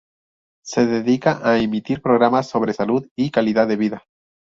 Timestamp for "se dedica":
0.65-1.41